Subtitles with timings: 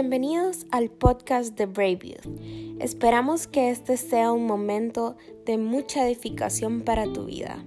[0.00, 2.80] Bienvenidos al podcast de Brave Youth.
[2.80, 7.62] Esperamos que este sea un momento de mucha edificación para tu vida.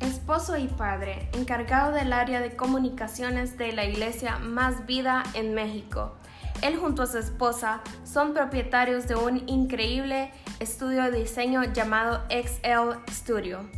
[0.00, 6.14] Esposo y padre, encargado del área de comunicaciones de la iglesia Más Vida en México.
[6.62, 13.10] Él junto a su esposa son propietarios de un increíble estudio de diseño llamado XL
[13.10, 13.68] Studio.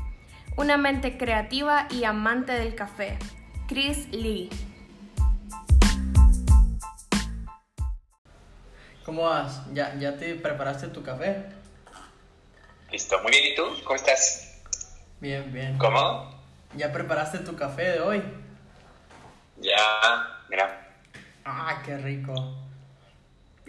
[0.56, 3.18] Una mente creativa y amante del café.
[3.68, 4.50] Chris Lee.
[9.04, 9.62] ¿Cómo vas?
[9.72, 11.46] ¿Ya, ¿Ya te preparaste tu café?
[12.90, 13.52] Listo, muy bien.
[13.52, 13.64] ¿Y tú?
[13.84, 14.60] ¿Cómo estás?
[15.20, 15.78] Bien, bien.
[15.78, 16.30] ¿Cómo?
[16.76, 18.22] ¿Ya preparaste tu café de hoy?
[19.60, 20.86] Ya, mira,
[21.44, 22.32] Ah, qué rico.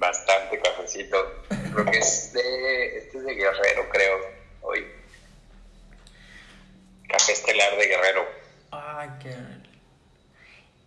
[0.02, 1.44] Bastante cafecito.
[1.74, 4.20] Creo que es de, este es de Guerrero, creo,
[4.62, 4.92] hoy.
[7.08, 8.28] Café estelar de Guerrero.
[8.72, 9.36] Ah, qué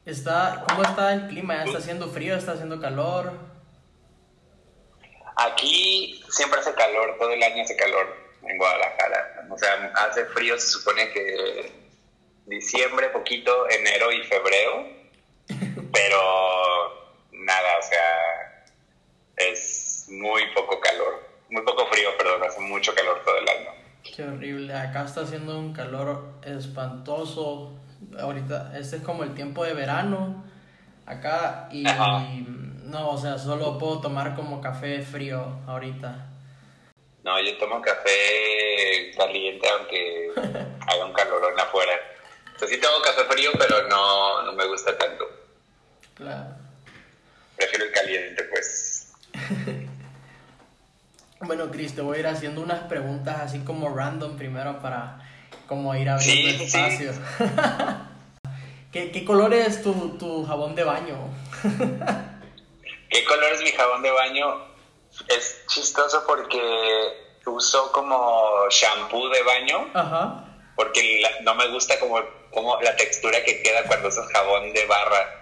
[0.05, 1.55] Está, ¿Cómo está el clima?
[1.55, 2.37] ¿Ya ¿Está haciendo frío?
[2.37, 3.33] ¿Está haciendo calor?
[5.37, 9.47] Aquí siempre hace calor, todo el año hace calor en Guadalajara.
[9.51, 11.73] O sea, hace frío, se supone que
[12.47, 14.89] diciembre, poquito, enero y febrero.
[15.93, 18.24] Pero nada, o sea,
[20.19, 21.29] muy poco calor.
[21.51, 23.71] Muy poco frío, perdón, hace mucho calor todo el año.
[24.03, 24.75] Qué horrible.
[24.75, 27.73] Acá está haciendo un calor espantoso.
[28.19, 30.45] Ahorita, este es como el tiempo de verano.
[31.07, 36.31] Acá y no, o sea, solo puedo tomar como café frío ahorita.
[37.25, 41.93] No, yo tomo café caliente aunque haga un calorón afuera.
[42.55, 45.25] O sea, sí tomo café frío, pero no, no me gusta tanto.
[46.15, 46.57] Claro.
[47.57, 49.13] Prefiero el caliente, pues.
[51.47, 55.21] Bueno, Chris, te voy a ir haciendo unas preguntas así como random primero para
[55.67, 57.13] como ir abriendo Sí, espacio.
[58.93, 61.17] ¿Qué, ¿Qué color es tu, tu jabón de baño?
[63.11, 64.47] ¿Qué color es mi jabón de baño?
[65.29, 66.61] Es chistoso porque
[67.47, 70.45] uso como shampoo de baño, Ajá.
[70.77, 72.19] porque la- no me gusta como,
[72.53, 75.41] como la textura que queda cuando usas jabón de barra.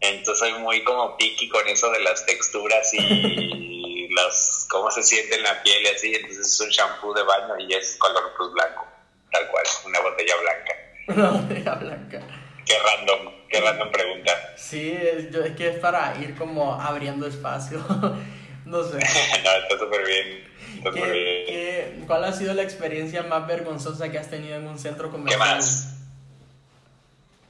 [0.00, 2.98] Entonces soy muy como picky con eso de las texturas y
[4.14, 6.14] los cómo se siente en la piel y así.
[6.14, 8.86] Entonces es un shampoo de baño y es color cruz blanco,
[9.30, 10.72] tal cual, una botella blanca.
[11.08, 12.20] Una botella blanca.
[12.64, 14.54] Qué random, qué random pregunta.
[14.56, 17.78] Sí, es, yo- es que es para ir como abriendo espacio.
[18.64, 18.98] no sé.
[19.44, 20.44] no, está súper bien.
[20.78, 21.46] Está ¿Qué, súper bien.
[21.46, 25.12] qué- cuál ha sido la experiencia más vergonzosa que has tenido en un centro ¿Qué
[25.12, 25.40] comercial?
[25.40, 25.88] más?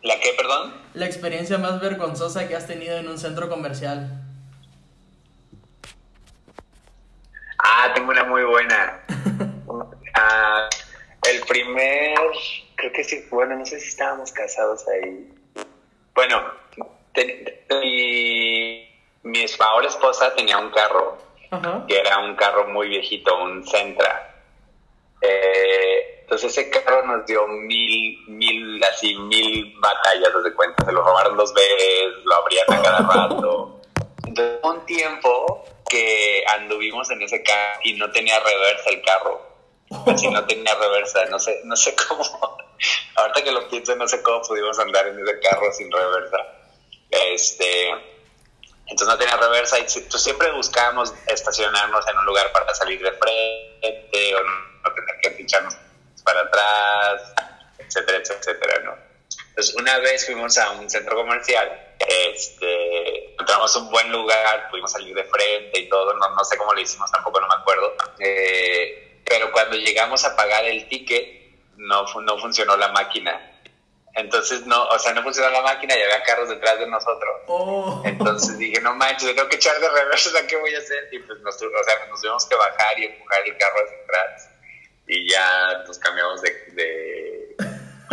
[0.03, 0.75] ¿La qué, perdón?
[0.95, 4.19] La experiencia más vergonzosa que has tenido en un centro comercial.
[7.63, 9.01] Ah, tengo una muy buena.
[10.15, 10.69] Ah,
[11.27, 12.19] el primer,
[12.75, 15.33] creo que sí, bueno, no sé si estábamos casados ahí.
[16.15, 16.43] Bueno,
[17.15, 18.87] te- mi,
[19.23, 21.17] mi ahora esposa tenía un carro,
[21.89, 24.35] que era un carro muy viejito, un Sentra.
[25.23, 30.85] Eh, entonces ese carro nos dio mil, mil, así, mil batallas, de cuenta.
[30.85, 32.99] Se lo robaron dos veces, lo abrían a cada
[33.29, 33.81] rato.
[34.63, 39.53] Un tiempo que anduvimos en ese carro y no tenía reversa el carro.
[40.07, 42.25] Así no tenía reversa, no sé, no sé cómo.
[43.17, 46.39] Ahorita que lo pienso, no sé cómo pudimos andar en ese carro sin reversa.
[47.11, 47.91] Este,
[48.87, 53.13] entonces no tenía reversa y pues siempre buscábamos estacionarnos en un lugar para salir de
[53.13, 55.77] frente o no, tener que ficharnos
[56.25, 57.35] para atrás,
[57.79, 58.97] etcétera, etcétera, ¿no?
[59.49, 62.82] Entonces una vez fuimos a un centro comercial, este,
[63.43, 66.81] encontramos un buen lugar, pudimos salir de frente y todo, no, no sé cómo lo
[66.81, 71.43] hicimos, tampoco no me acuerdo, Eh, pero cuando llegamos a pagar el ticket
[71.77, 73.49] no, no funcionó la máquina.
[74.15, 77.41] Entonces no, o sea, no funcionó la máquina y había carros detrás de nosotros.
[77.47, 78.03] Oh.
[78.05, 81.09] Entonces dije, no manches, tengo que echar de reversa, ¿qué voy a hacer?
[81.13, 84.51] Y pues nos, o sea, nos tuvimos que bajar y empujar el carro hacia atrás.
[85.07, 87.57] Y ya nos cambiamos de, de,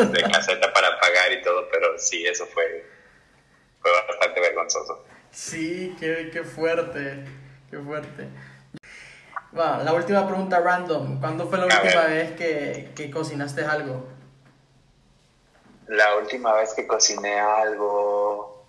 [0.06, 2.86] de caseta para pagar y todo, pero sí, eso fue,
[3.82, 5.06] fue bastante vergonzoso.
[5.32, 7.24] Sí, qué, qué fuerte,
[7.70, 8.28] qué fuerte.
[9.58, 11.20] Va, la última pregunta random.
[11.20, 14.08] ¿Cuándo fue la última vez que, que cocinaste algo?
[15.88, 18.64] La última vez que cociné algo,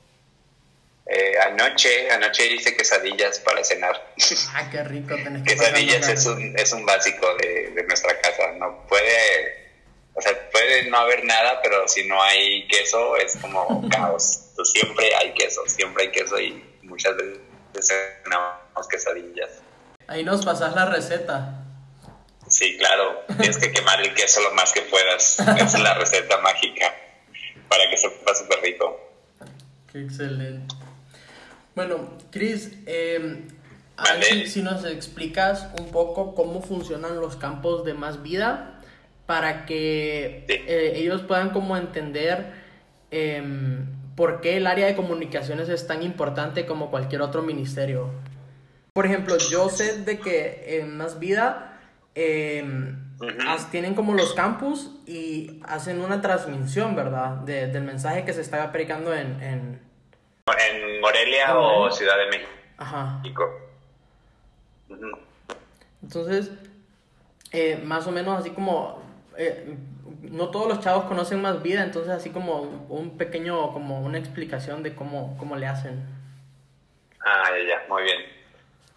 [1.05, 4.15] eh, anoche, anoche hice quesadillas para cenar.
[4.55, 8.53] Ah, qué rico, tenés que quesadillas es un, es un básico de, de nuestra casa.
[8.53, 9.60] No puede,
[10.15, 14.49] o sea, puede no haber nada, pero si no hay queso es como caos.
[14.51, 17.41] Entonces, siempre hay queso, siempre hay queso y muchas veces
[18.25, 19.63] cenamos quesadillas.
[20.07, 21.65] Ahí nos pasas la receta.
[22.49, 23.25] Sí, claro.
[23.39, 25.39] Tienes que quemar el queso lo más que puedas.
[25.39, 26.93] Esa es la receta mágica
[27.69, 29.01] para que sepa súper rico.
[29.93, 30.75] Qué excelente.
[31.77, 33.47] Bueno, Chris, eh,
[34.47, 38.70] si, nos explicas un poco cómo funcionan los campos de más vida
[39.31, 42.53] para que eh, ellos puedan como entender
[43.13, 43.87] em,
[44.17, 48.11] por qué el área de comunicaciones es tan importante como cualquier otro ministerio.
[48.93, 51.79] Por ejemplo, yo sé de que en Más Vida
[52.17, 52.99] em,
[53.71, 57.37] tienen como los campus y hacen una transmisión, ¿verdad?
[57.37, 59.41] del mensaje que se estaba predicando en...
[59.41, 59.81] En,
[60.59, 62.51] ¿En Morelia o Ciudad de México.
[62.79, 63.23] Ajá.
[66.03, 66.51] Entonces,
[67.53, 69.09] eh, más o menos así como...
[69.37, 69.77] Eh,
[70.23, 74.83] no todos los chavos conocen más vida, entonces así como un pequeño, como una explicación
[74.83, 76.05] de cómo, cómo le hacen.
[77.25, 78.21] Ah, ya, ya, muy bien.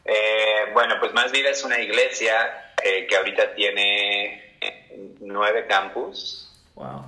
[0.05, 4.57] Eh, bueno, pues Más Vida es una iglesia eh, que ahorita tiene
[5.19, 6.51] nueve campus.
[6.75, 7.05] Wow.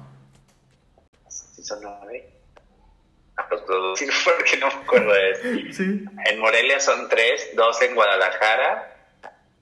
[1.27, 2.30] ¿Sí son nueve?
[3.38, 5.44] A los producir porque no me acuerdo de eso.
[5.74, 6.06] Sí.
[6.25, 8.95] En Morelia son tres, dos en Guadalajara,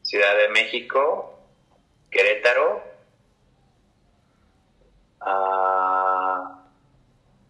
[0.04, 1.40] Ciudad de México,
[2.12, 2.84] Querétaro,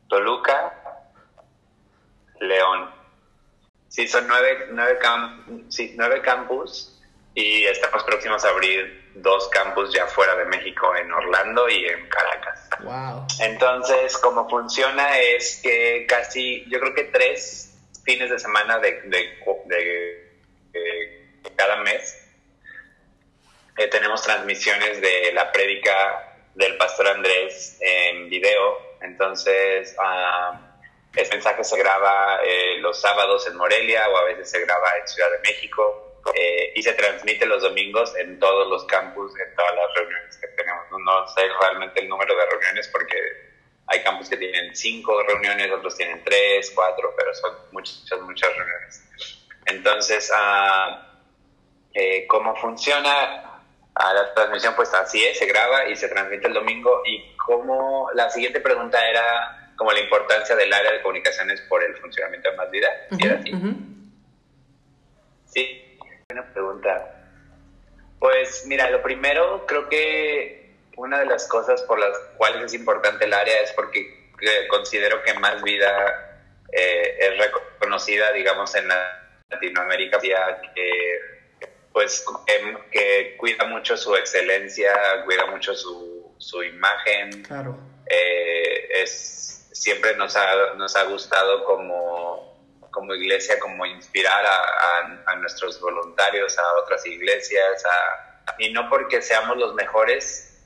[0.08, 0.74] Toluca,
[2.40, 2.92] León.
[3.90, 5.00] Sí, son nueve, nueve,
[5.96, 7.00] nueve campus
[7.36, 12.08] y estamos próximos a abrir dos campus ya fuera de México, en Orlando y en
[12.10, 12.70] Caracas.
[12.82, 13.28] Wow.
[13.40, 20.32] Entonces, cómo funciona es que casi, yo creo que tres fines de semana de, de,
[21.56, 22.28] cada mes
[23.78, 28.78] eh, tenemos transmisiones de la prédica del pastor Andrés en video.
[29.02, 30.56] Entonces, uh,
[31.16, 35.08] este mensaje se graba eh, los sábados en Morelia o a veces se graba en
[35.08, 39.76] Ciudad de México eh, y se transmite los domingos en todos los campus, en todas
[39.76, 40.86] las reuniones que tenemos.
[40.90, 43.16] No, sé realmente el número de reuniones porque
[43.88, 49.04] hay campus que tienen cinco reuniones, otros tienen tres, cuatro, pero son muchas, muchas reuniones.
[49.66, 50.96] Entonces, uh,
[51.94, 53.53] eh, ¿cómo funciona?
[53.96, 57.02] A la transmisión, pues así es, se graba y se transmite el domingo.
[57.06, 61.96] Y cómo, la siguiente pregunta era como la importancia del área de comunicaciones por el
[61.98, 62.88] funcionamiento de más vida.
[65.46, 65.98] Sí,
[66.28, 67.24] buena pregunta.
[68.20, 73.26] Pues mira, lo primero, creo que una de las cosas por las cuales es importante
[73.26, 74.32] el área es porque
[74.70, 76.42] considero que más vida
[76.72, 78.88] eh, es reconocida, digamos, en
[79.50, 81.20] Latinoamérica, que
[81.94, 84.92] pues em, que cuida mucho su excelencia,
[85.26, 87.44] cuida mucho su, su imagen.
[87.44, 87.78] Claro.
[88.08, 89.44] Eh, es
[89.84, 92.58] siempre nos ha, nos ha gustado como,
[92.90, 97.84] como iglesia, como inspirar a, a, nuestros voluntarios, a otras iglesias,
[98.60, 100.62] y no porque seamos los mejores,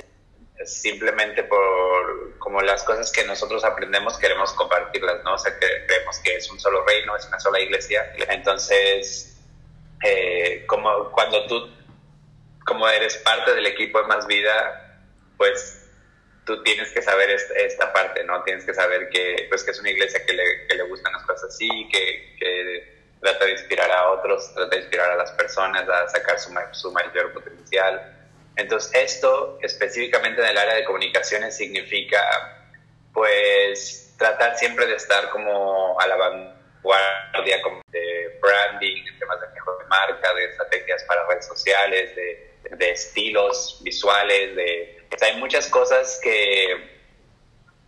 [0.65, 5.33] simplemente por como las cosas que nosotros aprendemos queremos compartirlas, ¿no?
[5.33, 8.13] O sea, que creemos que es un solo reino, es una sola iglesia.
[8.29, 9.36] Entonces,
[10.03, 11.69] eh, como cuando tú,
[12.65, 15.01] como eres parte del equipo de Más Vida,
[15.37, 15.89] pues
[16.45, 18.41] tú tienes que saber esta, parte, ¿no?
[18.43, 21.23] Tienes que saber que, pues, que es una iglesia que le, que le gustan las
[21.23, 25.87] cosas así, que, que, trata de inspirar a otros, trata de inspirar a las personas
[25.89, 28.15] a sacar su, su mayor potencial.
[28.55, 32.21] Entonces, esto específicamente en el área de comunicaciones significa,
[33.13, 37.61] pues, tratar siempre de estar como a la vanguardia
[38.47, 43.79] branding, en temas de mejor de marca, de estrategias para redes sociales, de, de estilos
[43.83, 46.99] visuales, de hay muchas cosas que,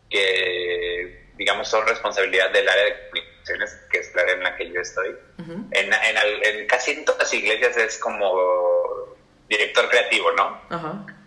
[0.10, 4.72] que, digamos, son responsabilidad del área de comunicaciones, que es la área en la que
[4.72, 5.16] yo estoy.
[5.72, 9.16] en, en, casi en todas las iglesias es como
[9.48, 10.62] director creativo, ¿no?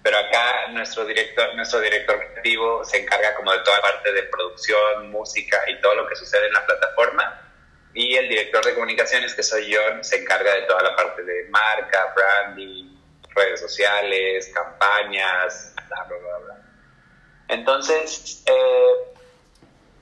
[0.02, 5.10] Pero acá nuestro director, nuestro director creativo se encarga como de toda parte de producción,
[5.10, 7.51] música y todo lo que sucede en la plataforma.
[7.94, 11.48] Y el director de comunicaciones, que soy yo, se encarga de toda la parte de
[11.50, 12.96] marca, branding,
[13.34, 15.72] redes sociales, campañas,
[17.52, 19.14] entonces, eh,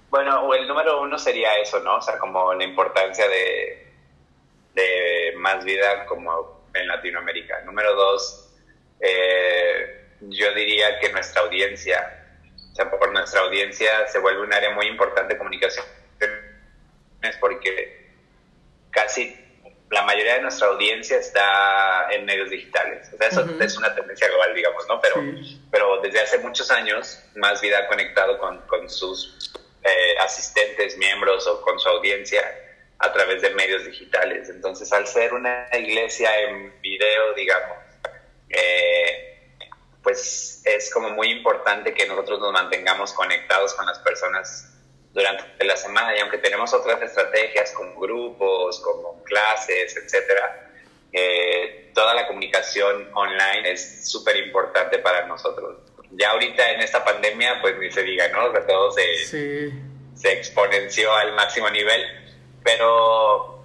[0.09, 1.97] bueno, el número uno sería eso, ¿no?
[1.97, 3.93] O sea, como la importancia de,
[4.75, 7.63] de más vida como en Latinoamérica.
[7.63, 8.55] Número dos,
[9.01, 12.25] eh, yo diría que nuestra audiencia,
[12.73, 15.85] o sea, por nuestra audiencia se vuelve un área muy importante de comunicación,
[17.41, 18.11] porque
[18.91, 19.37] casi
[19.91, 23.09] la mayoría de nuestra audiencia está en medios digitales.
[23.13, 25.01] O sea, eso es una tendencia global, digamos, ¿no?
[25.01, 25.17] Pero,
[25.71, 31.47] pero desde hace muchos años, Más Vida ha conectado con, con sus eh, asistentes, miembros
[31.49, 32.41] o con su audiencia
[32.99, 34.49] a través de medios digitales.
[34.49, 37.79] Entonces, al ser una iglesia en video, digamos,
[38.49, 39.57] eh,
[40.03, 44.70] pues es como muy importante que nosotros nos mantengamos conectados con las personas
[45.13, 50.71] durante la semana y aunque tenemos otras estrategias como grupos, como clases, etcétera,
[51.13, 55.79] eh, toda la comunicación online es súper importante para nosotros.
[56.13, 58.45] Ya ahorita en esta pandemia, pues ni se diga, ¿no?
[58.45, 59.71] O todo se,
[60.15, 62.03] se exponenció al máximo nivel,
[62.63, 63.60] pero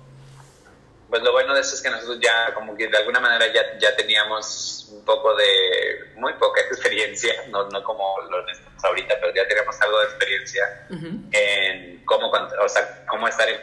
[1.10, 3.78] pues lo bueno de eso es que nosotros ya como que de alguna manera ya,
[3.80, 9.34] ya teníamos un poco de, muy poca experiencia, no, no como lo necesitamos ahorita, pero
[9.34, 10.88] ya teníamos algo de experiencia
[11.32, 13.60] en cómo, o sea, cómo estar en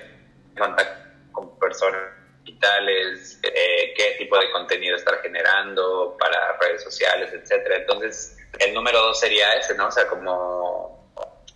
[0.56, 7.76] contacto con personas digitales, eh, qué tipo de contenido estar generando para redes sociales, etcétera.
[7.76, 9.88] Entonces, el número dos sería ese, ¿no?
[9.88, 11.11] O sea, como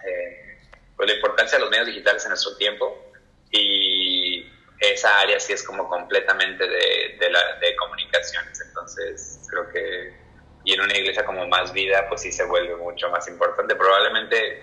[0.07, 0.59] eh,
[0.97, 3.13] pues la importancia de los medios digitales en nuestro tiempo
[3.51, 3.86] y
[4.81, 8.61] esa área sí es como completamente de, de, la, de comunicaciones.
[8.61, 10.15] Entonces, creo que,
[10.65, 13.75] y en una iglesia como más vida, pues sí se vuelve mucho más importante.
[13.75, 14.59] Probablemente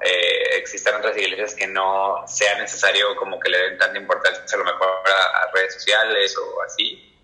[0.00, 4.58] eh, existan otras iglesias que no sea necesario como que le den tanta importancia a
[4.58, 7.14] lo mejor a, redes sociales o así.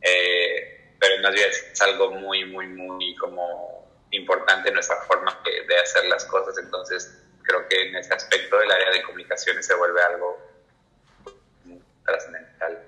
[0.00, 5.66] Eh, pero más bien es algo muy, muy, muy como importante en nuestra forma de,
[5.66, 6.56] de hacer las cosas.
[6.58, 10.51] Entonces, creo que en ese aspecto del área de comunicaciones se vuelve algo
[12.12, 12.78] trascendental.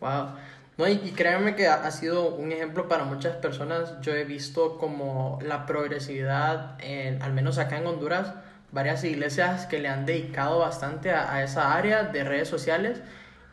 [0.00, 0.28] Wow.
[0.76, 4.00] No, y, créanme que ha, sido un ejemplo para muchas personas.
[4.00, 8.32] Yo he visto como la progresividad, en, al menos acá en Honduras,
[8.70, 13.00] varias iglesias que le han dedicado bastante a, esa área de redes sociales.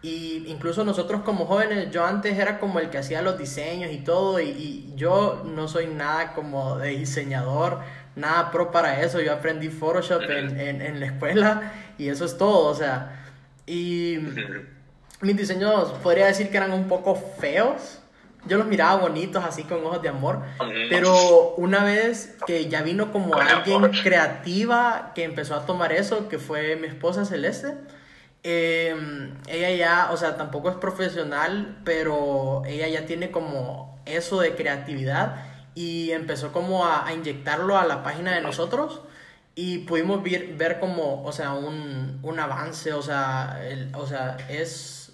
[0.03, 3.98] Y incluso nosotros como jóvenes, yo antes era como el que hacía los diseños y
[3.98, 7.79] todo, y, yo no soy nada como de diseñador,
[8.15, 9.20] nada pro para eso.
[9.20, 13.25] Yo aprendí Photoshop en, en, en la escuela y eso es todo, o sea
[13.65, 14.19] y
[15.22, 18.00] mis diseños podría decir que eran un poco feos.
[18.48, 20.41] Yo los miraba bonitos, así con ojos de amor.
[20.89, 26.38] Pero una vez que ya vino como alguien creativa que empezó a tomar eso, que
[26.38, 27.74] fue mi esposa Celeste,
[28.43, 34.53] em, ella ya, o sea, tampoco es profesional, pero ella ya tiene como eso de
[34.53, 35.38] creatividad
[35.74, 39.01] y empezó como a, a inyectarlo a la página de nosotros
[39.55, 44.38] y pudimos ver, ver como, o sea, un, un avance, o sea, el, o sea
[44.50, 45.13] es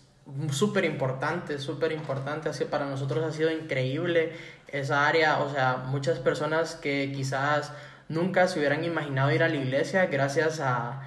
[0.50, 4.34] súper importante, súper importante, así para nosotros ha sido increíble
[4.68, 7.72] esa área, o sea, muchas personas que quizás
[8.10, 11.02] nunca se hubieran imaginado ir a la iglesia gracias a,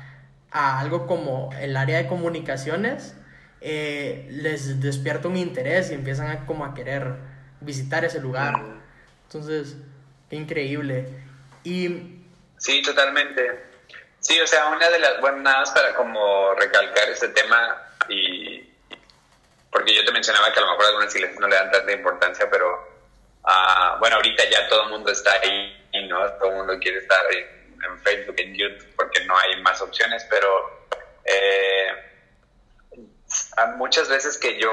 [0.51, 3.17] a algo como el área de comunicaciones,
[3.61, 7.17] eh, les despierta un interés y empiezan a, como a querer
[7.61, 8.55] visitar ese lugar.
[9.25, 9.77] Entonces,
[10.29, 11.09] qué increíble.
[11.65, 12.14] Y
[12.59, 13.65] Sí, totalmente.
[14.21, 18.75] Sí, o sea, una de las, bueno, nada más para como recalcar este tema y
[19.75, 22.49] porque yo te mencionaba que a lo mejor algunas iglesias no le dan tanta importancia,
[22.49, 22.75] pero
[23.43, 25.77] uh, bueno, ahorita ya todo el mundo está ahí,
[26.09, 26.31] ¿no?
[26.35, 30.89] Todo el mundo quiere estar en, Facebook, en YouTube, porque no hay más opciones, pero
[31.25, 31.89] eh,
[33.77, 34.71] muchas veces que yo,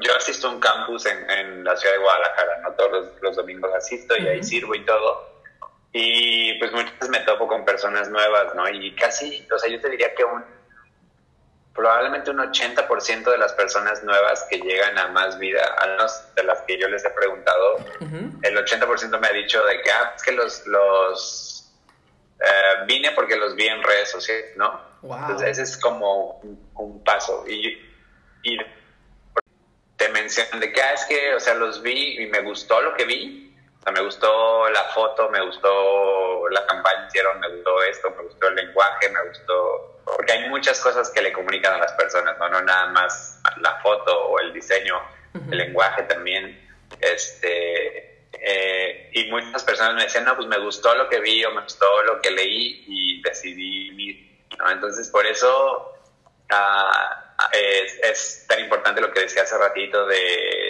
[0.00, 2.72] yo asisto a un campus en, en la ciudad de Guadalajara, ¿no?
[2.72, 5.33] Todos los, domingos asisto y ahí sirvo y todo
[5.96, 8.68] y pues muchas veces me topo con personas nuevas, ¿no?
[8.68, 10.44] Y casi, o sea, yo te diría que un,
[11.72, 16.42] probablemente un 80% de las personas nuevas que llegan a más vida, a menos de
[16.42, 17.78] las que yo les he preguntado,
[18.42, 21.72] el 80% me ha dicho de que, ah, es que los, los
[22.40, 24.80] eh, vine porque los vi en redes sociales, ¿no?
[25.00, 26.40] Entonces ese es como
[26.74, 27.44] un, paso.
[27.46, 27.68] Y,
[28.42, 28.58] y
[29.96, 32.94] te mencionan de que, ah, es que, o sea, los vi y me gustó lo
[32.94, 33.43] que vi,
[33.92, 38.48] me gustó la foto, me gustó la campaña que hicieron, me gustó esto, me gustó
[38.48, 40.00] el lenguaje, me gustó...
[40.04, 43.80] Porque hay muchas cosas que le comunican a las personas, no, no nada más la
[43.80, 45.00] foto o el diseño,
[45.50, 46.60] el lenguaje también.
[47.00, 51.50] Este, eh, y muchas personas me decían, no, pues me gustó lo que vi o
[51.52, 54.46] me gustó lo que leí y decidí ir.
[54.70, 55.92] Entonces, por eso
[56.50, 60.63] ah, es, es tan importante lo que decía hace ratito de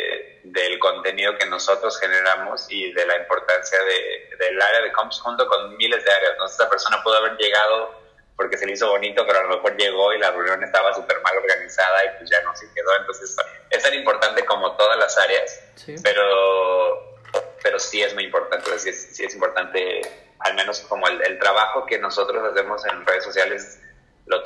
[0.54, 5.46] del contenido que nosotros generamos y de la importancia de, del área de comps junto
[5.48, 6.34] con miles de áreas.
[6.38, 6.46] ¿no?
[6.46, 8.02] Esta persona pudo haber llegado
[8.36, 11.20] porque se le hizo bonito, pero a lo mejor llegó y la reunión estaba súper
[11.22, 12.96] mal organizada y pues ya no se quedó.
[13.00, 13.36] Entonces
[13.70, 15.60] es tan importante como todas las áreas,
[16.02, 17.18] pero,
[17.62, 20.02] pero sí es muy importante, sí es, sí es importante,
[20.38, 23.80] al menos como el, el trabajo que nosotros hacemos en redes sociales,
[24.26, 24.42] lo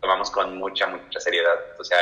[0.00, 1.58] tomamos con mucha, mucha seriedad.
[1.78, 1.98] O sea,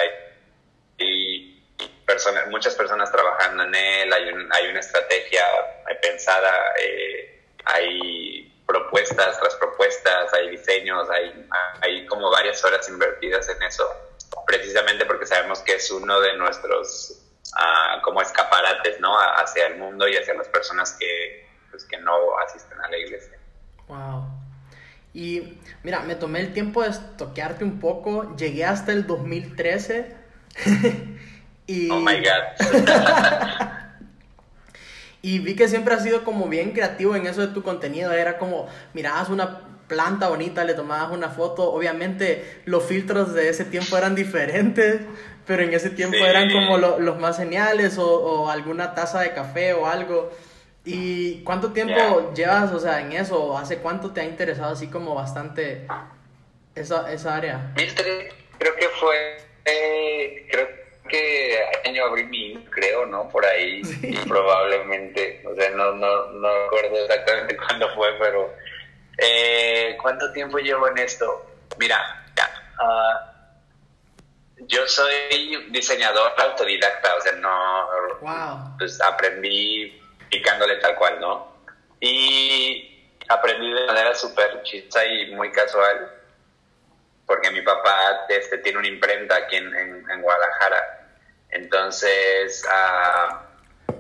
[2.11, 5.45] personas, muchas personas trabajando en él, hay, hay una estrategia
[6.03, 11.49] pensada, eh, hay propuestas tras propuestas, hay diseños, hay,
[11.83, 13.85] hay como varias horas invertidas en eso,
[14.45, 17.23] precisamente porque sabemos que es uno de nuestros
[17.55, 19.17] uh, como escaparates, ¿no?
[19.17, 23.39] Hacia el mundo y hacia las personas que, pues que no asisten a la iglesia.
[23.87, 24.25] Wow.
[25.15, 30.17] Y mira, me tomé el tiempo de toquearte un poco, llegué hasta el 2013
[31.71, 31.91] y...
[31.91, 32.69] Oh my God.
[35.23, 38.39] y vi que siempre has sido como bien creativo en eso de tu contenido, era
[38.39, 43.97] como mirabas una planta bonita, le tomabas una foto, obviamente los filtros de ese tiempo
[43.97, 45.01] eran diferentes,
[45.47, 49.73] pero en ese tiempo eran como los más geniales o, o alguna taza de café
[49.73, 50.31] o algo.
[50.85, 53.57] ¿Y cuánto tiempo llevas, o sea, en eso?
[53.59, 55.87] ¿Hace cuánto te ha interesado así como bastante
[56.75, 57.73] esa, esa área?
[57.75, 60.80] Creo que fue, eh, creo
[61.11, 63.29] que año abrí mi, creo, ¿no?
[63.29, 63.83] Por ahí,
[64.29, 68.55] probablemente, o sea, no, no, no recuerdo exactamente cuándo fue, pero
[69.19, 71.47] eh, ¿cuánto tiempo llevo en esto?
[71.79, 72.25] Mira,
[72.79, 73.31] uh,
[74.67, 78.77] yo soy diseñador autodidacta, o sea, no, wow.
[78.79, 80.01] pues aprendí
[80.31, 81.51] picándole tal cual, ¿no?
[82.01, 82.91] Y
[83.29, 86.11] aprendí de manera súper chista y muy casual,
[87.27, 91.00] porque mi papá este, tiene una imprenta aquí en, en, Guadalajara.
[91.53, 93.35] Entonces, uh,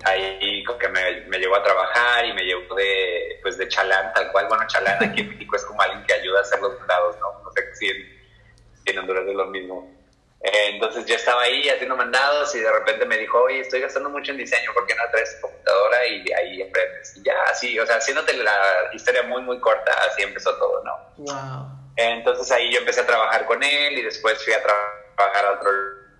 [0.04, 4.12] ahí como que me, me, llevó a trabajar y me llevó de, pues de chalán,
[4.14, 4.46] tal cual.
[4.48, 7.42] Bueno, chalán aquí en México es como alguien que ayuda a hacer los mandados, ¿no?
[7.44, 7.96] No sé si en,
[8.84, 10.00] si en Honduras es lo mismo.
[10.42, 14.32] Entonces yo estaba ahí haciendo mandados y de repente me dijo, oye, estoy gastando mucho
[14.32, 17.14] en diseño, ¿por qué no traes computadora y ahí aprendes?
[17.16, 20.96] Y ya, así, o sea, haciéndote la historia muy, muy corta, así empezó todo, ¿no?
[21.18, 21.80] Wow.
[21.96, 25.70] Entonces ahí yo empecé a trabajar con él y después fui a trabajar a otro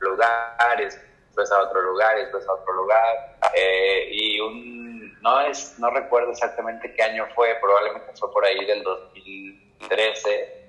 [0.00, 0.82] lugar,
[1.30, 3.38] después a otro lugar, después a otro lugar.
[3.54, 8.64] Eh, y un, no, es, no recuerdo exactamente qué año fue, probablemente fue por ahí
[8.64, 10.60] del 2013.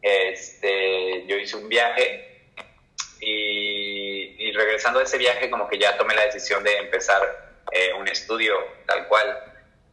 [0.00, 2.48] Este, yo hice un viaje
[3.20, 7.22] y, regresando de ese viaje, como que ya tomé la decisión de empezar
[7.70, 8.54] eh, un estudio
[8.86, 9.38] tal cual.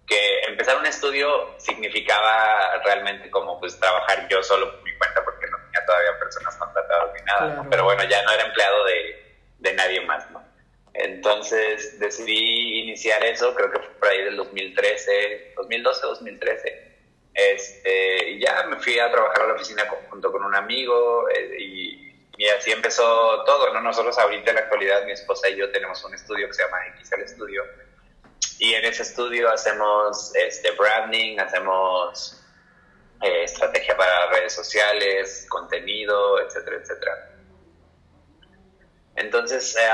[0.07, 5.45] Que empezar un estudio significaba realmente como pues trabajar yo solo por mi cuenta porque
[5.45, 7.65] no tenía todavía personas contratadas ni nada.
[7.69, 8.98] Pero bueno, ya no era empleado de,
[9.59, 10.43] de nadie más, ¿no?
[10.93, 16.89] Entonces decidí iniciar eso, creo que fue por ahí del 2013, 2012, 2013.
[17.33, 21.55] Este, y ya me fui a trabajar a la oficina junto con un amigo eh,
[21.59, 23.81] y y así empezó todo, ¿no?
[23.81, 26.77] Nosotros ahorita en la actualidad, mi esposa y yo tenemos un estudio que se llama
[26.97, 27.65] XL Studio.
[28.59, 32.41] Y en ese estudio hacemos este, branding, hacemos
[33.21, 37.29] eh, estrategia para redes sociales, contenido, etcétera, etcétera.
[39.19, 39.89] Entonces, eh,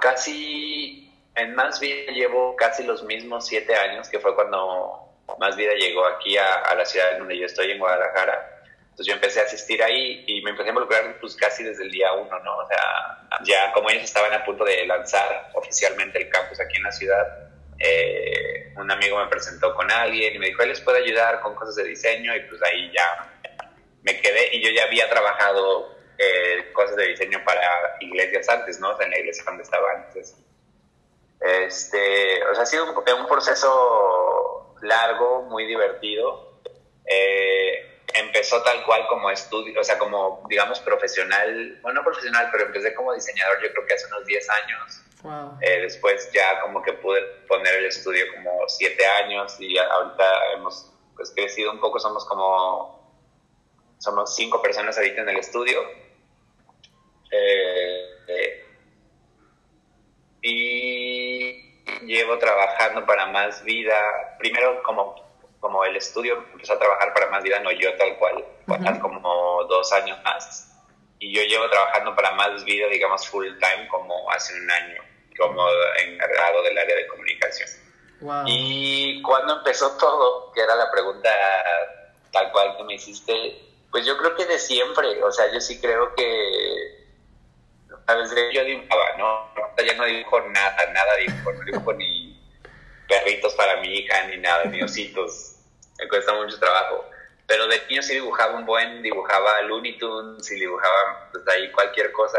[0.00, 5.74] casi, en Más Vida llevo casi los mismos siete años, que fue cuando Más Vida
[5.74, 8.58] llegó aquí a, a la ciudad en donde yo estoy, en Guadalajara
[8.98, 11.90] entonces yo empecé a asistir ahí y me empecé a involucrar pues casi desde el
[11.92, 12.56] día uno, ¿no?
[12.56, 16.82] O sea, ya como ellos estaban a punto de lanzar oficialmente el campus aquí en
[16.82, 21.04] la ciudad, eh, un amigo me presentó con alguien y me dijo, él les puede
[21.04, 23.36] ayudar con cosas de diseño y pues ahí ya
[24.02, 27.62] me quedé y yo ya había trabajado eh, cosas de diseño para
[28.00, 28.90] iglesias antes, ¿no?
[28.90, 30.36] O sea, en la iglesia donde estaba antes.
[31.40, 36.60] Este, o sea, ha sido un, un proceso largo, muy divertido.
[37.04, 42.66] Eh, empezó tal cual como estudio, o sea, como, digamos, profesional, bueno, no profesional, pero
[42.66, 45.04] empecé como diseñador yo creo que hace unos 10 años.
[45.60, 50.92] Eh, después ya como que pude poner el estudio como 7 años y ahorita hemos
[51.16, 53.12] pues crecido un poco, somos como,
[53.98, 55.80] somos 5 personas ahorita en el estudio.
[57.30, 58.64] Eh, eh,
[60.42, 63.96] y llevo trabajando para más vida,
[64.38, 65.28] primero como
[65.60, 69.64] como el estudio empezó a trabajar para Más Vida, no yo tal cual, uh como
[69.64, 70.72] dos años más.
[71.18, 75.02] Y yo llevo trabajando para Más Vida, digamos, full time como hace un año,
[75.36, 75.66] como
[76.06, 77.68] encargado del área de comunicación.
[78.46, 81.30] Y cuando empezó todo, que era la pregunta
[82.32, 83.60] tal cual que me hiciste,
[83.90, 87.07] pues yo creo que de siempre, o sea, yo sí creo que,
[88.16, 89.52] veces yo dibujaba, ¿no?
[89.84, 92.40] Ya no dibujo nada, nada dibujo, no dibujo ni
[93.08, 95.56] perritos para mi hija ni nada, ni ositos.
[95.98, 97.04] Me cuesta mucho trabajo.
[97.46, 102.12] Pero de niño sí dibujaba un buen, dibujaba Looney Tunes y dibujaba pues, ahí cualquier
[102.12, 102.38] cosa.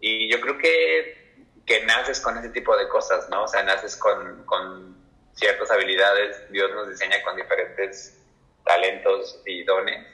[0.00, 3.44] Y yo creo que, que naces con ese tipo de cosas, ¿no?
[3.44, 4.96] O sea, naces con, con
[5.34, 6.50] ciertas habilidades.
[6.50, 8.18] Dios nos diseña con diferentes
[8.64, 10.06] talentos y dones.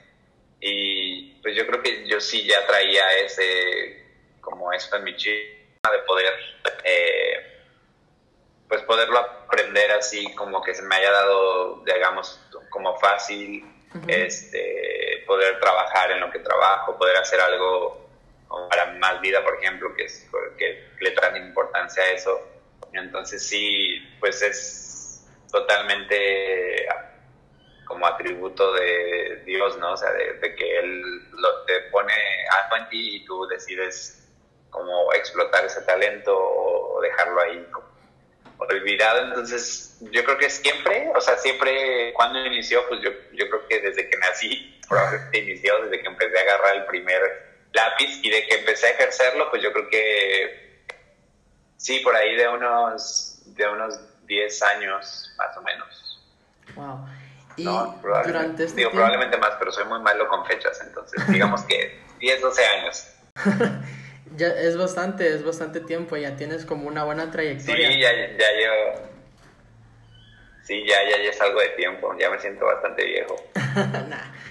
[0.59, 4.02] Y pues yo creo que yo sí ya traía ese,
[4.63, 6.33] como en mi chip, de poder
[6.83, 7.59] eh,
[8.67, 13.65] pues poderlo aprender así como que se me haya dado, digamos, como fácil,
[14.07, 18.09] este, poder trabajar en lo que trabajo, poder hacer algo
[18.69, 22.41] para más vida, por ejemplo, que, es, que le trae importancia a eso.
[22.93, 26.87] Entonces sí, pues es, totalmente
[27.85, 29.93] como atributo de Dios, ¿no?
[29.93, 32.13] O sea, de, que Él lo, te pone
[32.63, 34.22] algo en ti y tú decides
[34.73, 37.65] como explotar ese talento o dejarlo ahí
[38.57, 39.27] olvidado.
[39.27, 43.79] Entonces, yo creo que siempre, o sea, siempre cuando inició, pues yo, yo creo que
[43.79, 47.21] desde que nací, probablemente inició, desde que empecé a agarrar el primer
[47.71, 50.83] lápiz y de que empecé a ejercerlo, pues yo creo que
[51.77, 56.23] sí, por ahí de unos, de unos 10 años más o menos.
[56.75, 57.07] Wow.
[57.55, 61.99] Y durante este digo, probablemente más, pero soy muy malo con fechas, entonces digamos que
[62.19, 63.07] 10, 12 años.
[64.35, 67.91] ya es bastante, es bastante tiempo, ya tienes como una buena trayectoria.
[67.91, 69.13] Sí, ya, ya llevo.
[70.63, 73.35] Sí, ya, ya, ya es algo de tiempo, ya me siento bastante viejo.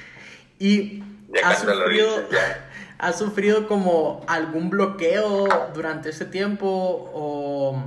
[0.58, 2.28] Y ya has sufrido,
[2.98, 6.68] ¿has sufrido como algún bloqueo durante ese tiempo
[7.12, 7.82] o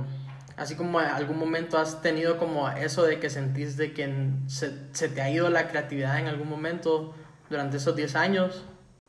[0.58, 4.74] así como en algún momento has tenido como eso de que sentís de que se,
[4.92, 7.14] se te ha ido la creatividad en algún momento
[7.48, 8.66] durante esos 10 años?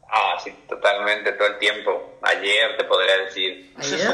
[0.09, 2.17] Ah, sí, totalmente, todo el tiempo.
[2.21, 3.73] Ayer te podría decir.
[3.77, 4.13] ¿Ayer?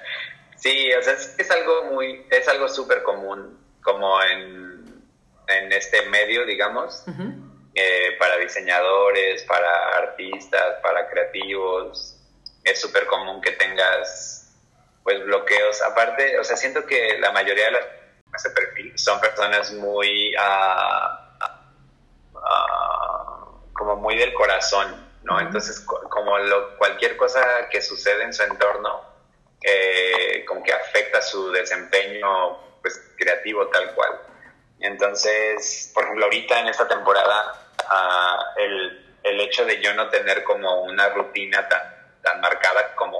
[0.56, 5.02] sí, o sea, es, algo muy, es algo súper común, como en,
[5.48, 7.04] en este medio, digamos,
[7.74, 12.16] eh, para diseñadores, para artistas, para creativos.
[12.62, 14.54] Es súper común que tengas,
[15.02, 15.80] pues, bloqueos.
[15.82, 17.84] Aparte, o sea, siento que la mayoría de las
[18.32, 21.16] ese perfil son personas muy, ah,
[23.72, 25.40] como muy del corazón ¿no?
[25.40, 29.02] Entonces, como lo, cualquier cosa que sucede en su entorno,
[29.62, 34.20] eh, como que afecta su desempeño pues, creativo tal cual.
[34.80, 40.42] Entonces, por ejemplo, ahorita en esta temporada, uh, el, el, hecho de yo no tener
[40.44, 41.82] como una rutina tan,
[42.22, 43.18] tan marcada como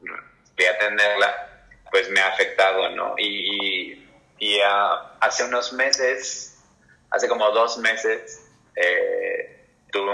[0.00, 3.14] voy a tenerla, pues me ha afectado, ¿no?
[3.16, 4.06] Y,
[4.38, 6.62] y, uh, hace unos meses,
[7.10, 9.59] hace como dos meses, eh,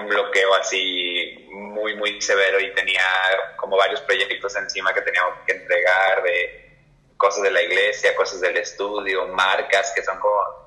[0.06, 3.02] un bloqueo así muy, muy severo y tenía
[3.56, 6.78] como varios proyectos encima que tenía que entregar de
[7.16, 10.66] cosas de la iglesia, cosas del estudio, marcas que son como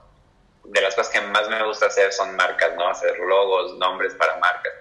[0.65, 2.89] de las cosas que más me gusta hacer son marcas, ¿no?
[2.89, 4.73] Hacer logos, nombres para marcas.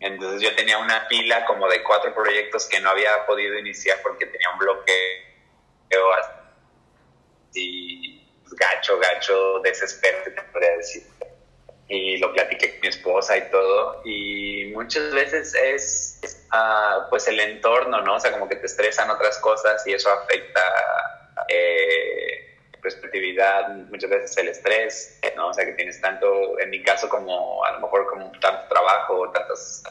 [0.00, 4.26] Entonces yo tenía una pila como de cuatro proyectos que no había podido iniciar porque
[4.26, 6.12] tenía un bloqueo
[7.50, 8.22] así
[8.52, 11.02] gacho, gacho, desesperante, te podría decir
[11.88, 17.38] y lo platiqué con mi esposa y todo y muchas veces es uh, pues el
[17.38, 18.16] entorno, ¿no?
[18.16, 20.60] O sea, como que te estresan otras cosas y eso afecta
[21.48, 25.48] eh, perspectividad, muchas veces el estrés, ¿no?
[25.48, 29.30] O sea, que tienes tanto, en mi caso como a lo mejor como tanto trabajo,
[29.30, 29.82] tantas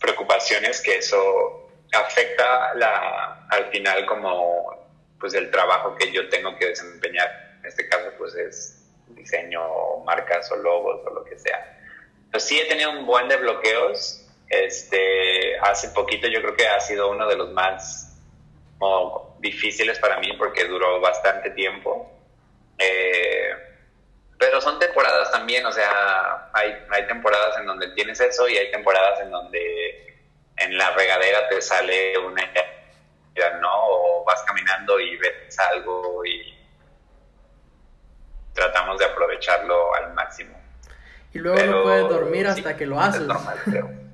[0.00, 4.84] preocupaciones que eso afecta la, al final como
[5.20, 7.30] pues el trabajo que yo tengo que desempeñar.
[7.60, 8.83] En este caso pues es
[9.24, 11.78] diseño o marcas o logos o lo que sea.
[12.30, 14.20] Pues sí he tenido un buen de bloqueos.
[14.48, 18.10] Este, hace poquito yo creo que ha sido uno de los más
[19.38, 22.10] difíciles para mí porque duró bastante tiempo.
[22.78, 23.50] Eh,
[24.38, 28.70] pero son temporadas también, o sea, hay, hay temporadas en donde tienes eso y hay
[28.70, 30.14] temporadas en donde
[30.56, 33.70] en la regadera te sale una idea, ¿no?
[33.72, 36.54] O vas caminando y ves algo y
[38.54, 40.58] tratamos de aprovecharlo al máximo.
[41.32, 43.22] Y luego no puedes dormir hasta que lo haces.
[43.22, 43.58] normal,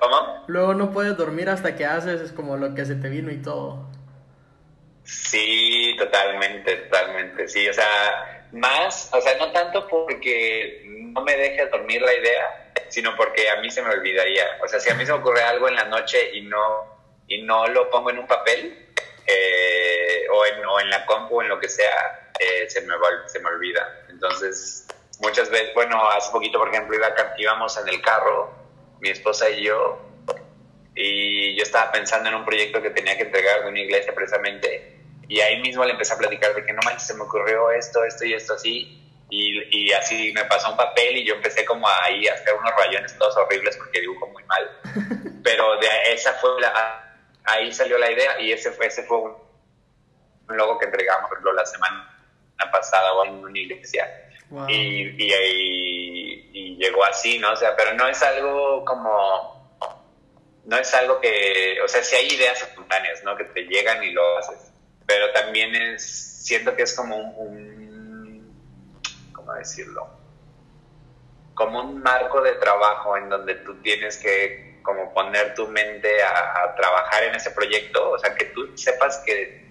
[0.00, 0.44] ¿Cómo?
[0.46, 3.42] Luego no puedes dormir hasta que haces es como lo que se te vino y
[3.42, 3.90] todo.
[5.02, 7.48] Sí, totalmente, totalmente.
[7.48, 12.72] Sí, o sea, más, o sea, no tanto porque no me deje dormir la idea,
[12.88, 14.44] sino porque a mí se me olvidaría.
[14.64, 17.42] O sea, si a mí se me ocurre algo en la noche y no, y
[17.42, 18.85] no lo pongo en un papel,
[19.26, 22.94] eh, o, en, o, en, la compu en lo que sea, eh, se, me,
[23.26, 24.04] se me olvida.
[24.08, 24.86] Entonces,
[25.20, 28.52] muchas veces, bueno, hace poquito, por ejemplo, iba, íbamos en el carro,
[29.00, 30.00] mi esposa y yo,
[30.94, 34.96] y yo estaba pensando en un proyecto que tenía que entregar de una iglesia precisamente,
[35.28, 38.04] y ahí mismo le empecé a platicar de que no manches, se me ocurrió esto,
[38.04, 41.88] esto y esto así, y, y, así me pasó un papel y yo empecé como
[41.88, 44.70] ahí a hacer unos rayones todos horribles porque dibujo muy mal.
[45.42, 47.05] Pero de esa fue la,
[47.46, 49.34] ahí salió la idea y ese fue, ese fue un,
[50.48, 52.10] logo que entregamos, la semana
[52.70, 54.06] pasada o en una iglesia.
[54.68, 57.52] Y, y, y, llegó así, ¿no?
[57.52, 59.78] O sea, pero no es algo como,
[60.64, 63.36] no es algo que, o sea, si hay ideas espontáneas, ¿no?
[63.36, 64.72] Que te llegan y lo haces,
[65.04, 70.08] pero también es, siento que es como un, un ¿cómo decirlo?
[71.54, 76.74] Como un marco de trabajo en donde tú tienes que como poner tu mente a,
[76.76, 79.66] trabajar en ese proyecto, o sea, que tú sepas que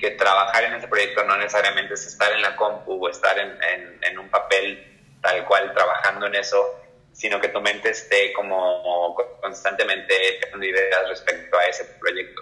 [0.00, 3.58] que trabajar en ese proyecto no necesariamente es estar en la compu o estar en,
[4.02, 6.80] en, un papel tal cual trabajando en eso,
[7.12, 12.40] sino que tu mente esté como constantemente teniendo ideas respecto a ese proyecto.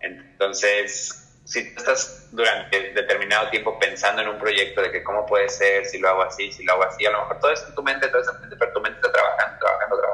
[0.00, 5.48] Entonces, si tú estás durante determinado tiempo pensando en un proyecto de que cómo puede
[5.48, 7.74] ser, si lo hago así, si lo hago así, a lo mejor todo eso en
[7.76, 10.11] tu mente, todo eso en tu mente, pero tu mente está trabajando, trabajando, trabajando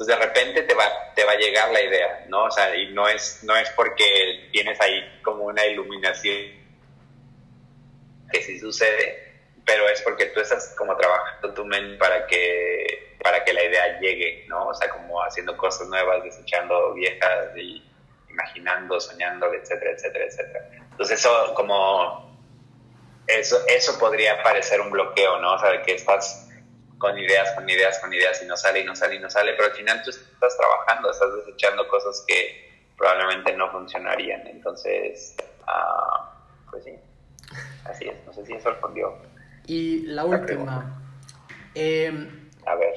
[0.00, 2.44] entonces de repente te va, te va a llegar la idea, ¿no?
[2.44, 6.58] O sea, y no es, no es porque tienes ahí como una iluminación
[8.32, 13.44] que sí sucede, pero es porque tú estás como trabajando tu mente para que, para
[13.44, 14.68] que la idea llegue, ¿no?
[14.68, 17.86] O sea, como haciendo cosas nuevas, desechando viejas y
[18.30, 20.68] imaginando, soñando, etcétera, etcétera, etcétera.
[20.92, 22.40] Entonces eso como,
[23.26, 25.56] eso, eso podría parecer un bloqueo, ¿no?
[25.56, 26.49] O sea, que estás
[27.00, 29.54] con ideas, con ideas, con ideas y no sale y no sale y no sale,
[29.54, 34.46] pero al final tú estás trabajando, estás desechando cosas que probablemente no funcionarían.
[34.46, 36.94] Entonces, uh, pues sí,
[37.86, 38.14] así es.
[38.26, 39.16] No sé si eso respondió.
[39.66, 41.02] Y la última.
[41.74, 42.94] Em, a ver.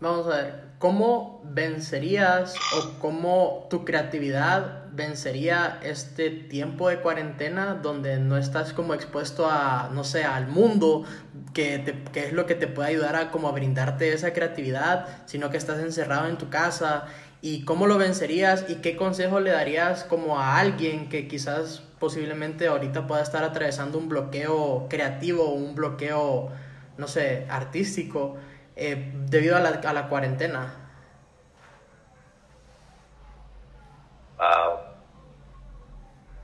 [0.00, 8.18] Vamos a ver, ¿cómo vencerías o cómo tu creatividad vencería este tiempo de cuarentena donde
[8.18, 11.06] no estás como expuesto a, no sé, al mundo,
[11.54, 15.78] que, es lo que te puede ayudar a como brindarte esa creatividad, sino que estás
[15.78, 17.06] encerrado en tu casa?
[17.40, 22.66] ¿Y cómo lo vencerías y qué consejo le darías como a alguien que quizás posiblemente
[22.66, 26.50] ahorita pueda estar atravesando un bloqueo creativo un bloqueo,
[26.98, 28.36] no sé, artístico
[28.76, 30.84] eh, debido a la, a la cuarentena?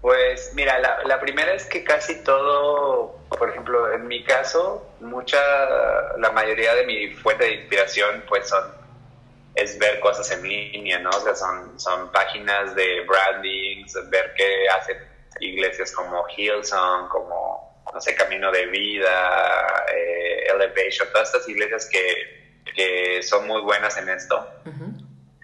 [0.01, 5.39] Pues mira, la, la, primera es que casi todo, por ejemplo, en mi caso, mucha,
[6.17, 8.65] la mayoría de mi fuente de inspiración pues son,
[9.55, 11.11] es ver cosas en línea, ¿no?
[11.11, 14.97] O sea, son, son páginas de branding, ver qué hacen
[15.41, 22.63] iglesias como Hillsong, como, no sé, Camino de Vida, eh, Elevation, todas estas iglesias que,
[22.75, 24.49] que son muy buenas en esto.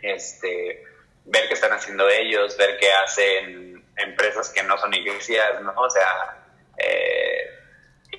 [0.02, 0.84] Este,
[1.24, 5.72] ver qué están haciendo ellos, ver qué hacen empresas que no son iglesias, ¿no?
[5.76, 6.44] O sea,
[6.78, 7.50] eh,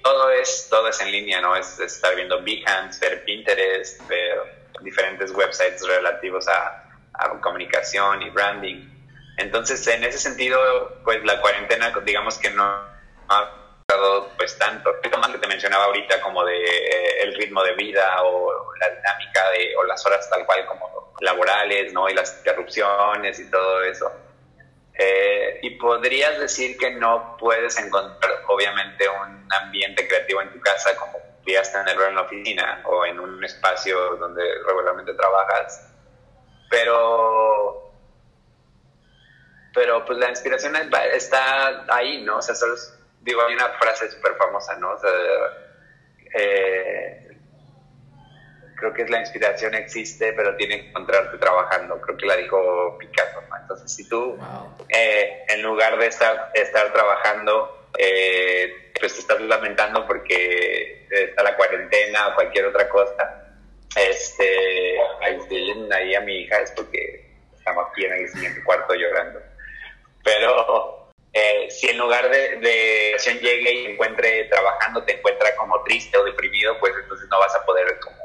[0.04, 1.56] todo es todo es en línea, ¿no?
[1.56, 6.84] Es, estar viendo Behance, ver Pinterest, ver diferentes websites relativos a,
[7.42, 8.88] comunicación y branding.
[9.38, 10.60] Entonces, en ese sentido,
[11.04, 12.64] pues la cuarentena, digamos que no
[13.28, 13.57] ha
[13.90, 18.22] dado pues tanto, más que te mencionaba ahorita como de eh, el ritmo de vida
[18.22, 22.10] o la dinámica de, o las horas tal cual como laborales, ¿no?
[22.10, 24.12] Y las interrupciones y todo eso
[24.94, 30.94] eh, y podrías decir que no puedes encontrar, obviamente, un ambiente creativo en tu casa
[30.98, 35.94] como podrías tenerlo en la oficina o en un espacio donde regularmente trabajas.
[36.70, 37.94] Pero,
[39.74, 40.76] pero pues la inspiración
[41.14, 42.40] está ahí, ¿no?
[42.40, 42.76] O sea, solo
[43.28, 44.94] digo, hay una frase súper famosa, ¿no?
[44.94, 45.12] O sea,
[46.34, 47.28] eh,
[48.76, 52.00] creo que es la inspiración existe, pero tiene que encontrarte trabajando.
[52.00, 53.42] Creo que la dijo Picasso.
[53.62, 54.40] Entonces, si tú,
[54.88, 61.58] eh, en lugar de estar, estar trabajando, eh, pues te estás lamentando porque está la
[61.58, 63.44] cuarentena o cualquier otra cosa,
[63.96, 65.38] este, ahí,
[65.92, 69.42] ahí a mi hija es porque estamos aquí en el siguiente cuarto llorando.
[70.24, 71.07] Pero
[71.38, 76.24] eh, si en lugar de, de llegue y encuentre trabajando, te encuentra como triste o
[76.24, 78.18] deprimido, pues entonces no vas a poder como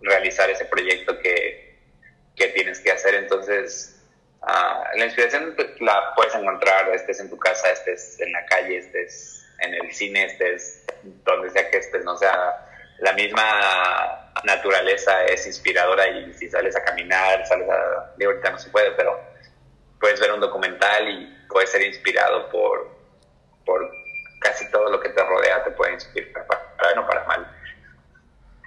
[0.00, 1.78] realizar ese proyecto que,
[2.34, 3.16] que tienes que hacer.
[3.16, 4.02] Entonces,
[4.42, 8.78] ah, la inspiración pues, la puedes encontrar, estés en tu casa, estés en la calle,
[8.78, 12.66] estés en el cine, estés donde sea que estés, no sea
[13.00, 18.14] la misma naturaleza es inspiradora y si sales a caminar, sales a...
[18.16, 19.20] de ahorita no se puede, pero
[20.00, 22.90] puedes ver un documental y puedes ser inspirado por,
[23.64, 23.90] por
[24.40, 27.56] casi todo lo que te rodea, te puede inspirar para, para o para mal.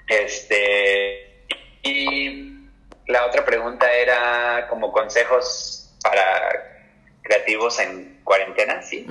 [0.07, 1.45] Este,
[1.83, 2.69] y
[3.07, 6.87] la otra pregunta era como consejos para
[7.23, 9.05] creativos en cuarentena, ¿sí?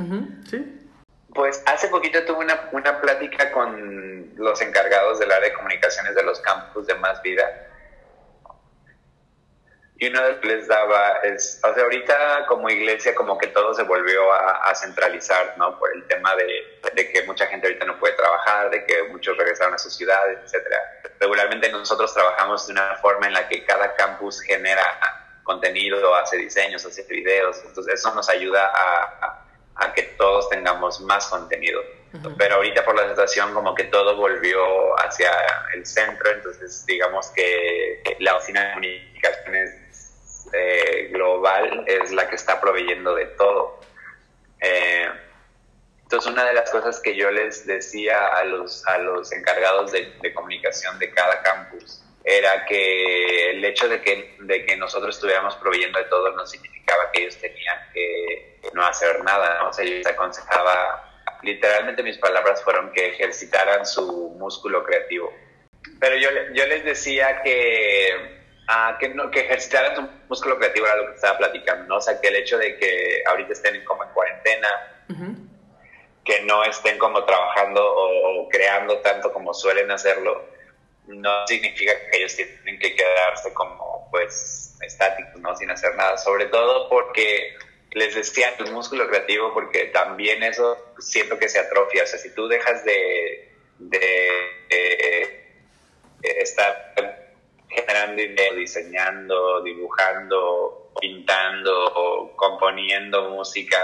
[0.49, 0.73] sí.
[1.35, 6.23] Pues hace poquito tuve una, una plática con los encargados del área de comunicaciones de
[6.23, 7.66] los campus de Más Vida
[9.99, 14.31] y uno les daba es, o sea, ahorita como iglesia como que todo se volvió
[14.33, 15.79] a, centralizar, ¿no?
[15.79, 19.39] Por el tema de, de, que mucha gente ahorita no puede trabajar, de que muchos
[19.39, 20.79] regresaron a sus ciudades, etcétera.
[21.19, 24.83] Regularmente nosotros trabajamos de una forma en la que cada campus genera
[25.45, 31.27] contenido, hace diseños, hace videos, entonces eso nos ayuda a, a, que todos tengamos más
[31.29, 31.81] contenido.
[32.39, 35.31] Pero ahorita por la situación como que todo volvió hacia
[35.75, 39.86] el centro, entonces digamos que la oficina de comunicaciones
[40.53, 43.81] eh, global es la que está proveyendo de todo.
[44.61, 45.09] Eh,
[46.03, 50.13] Entonces, una de las cosas que yo les decía a los, a los encargados de,
[50.23, 55.57] de comunicación de cada campus era que el hecho de que, de que nosotros estuviéramos
[55.57, 59.69] proveyendo de todo no significaba que ellos tenían que no hacer nada, ¿no?
[59.69, 61.09] O sea, yo les aconsejaba,
[61.43, 65.33] literalmente mis palabras fueron que ejercitaran su músculo creativo.
[66.01, 68.36] Pero yo, yo les decía que,
[68.69, 71.97] ah, que, no, que ejercitaran su músculo creativo era lo que estaba platicando, ¿no?
[71.97, 74.69] O sea, que el hecho de que ahorita estén como en cuarentena,
[76.25, 80.45] que no estén como trabajando o, creando tanto como suelen hacerlo,
[81.07, 85.55] no significa que ellos tienen que quedarse como pues estáticos, ¿no?
[85.57, 87.57] Sin hacer nada, sobre todo porque
[87.93, 92.35] les decía el músculo creativo, porque también eso siento que se atrofia, o sea, si
[92.35, 95.43] tú dejas de, de,
[96.21, 96.93] estar
[97.77, 103.79] generando ideas, diseñando, dibujando, pintando, componiendo música,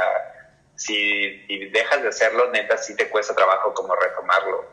[0.74, 4.64] si dejas de hacerlo, neta, sí te cuesta trabajo como retomarlo.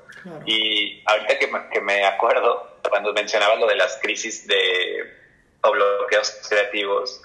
[0.46, 5.18] Y ahorita que me, que me acuerdo, cuando mencionabas lo de las crisis de
[5.62, 7.22] o bloqueos creativos,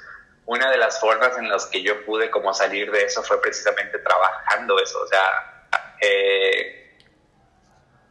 [0.47, 3.99] una de las formas en las que yo pude como salir de eso fue precisamente
[3.99, 5.69] trabajando eso, o sea,
[6.01, 6.99] eh,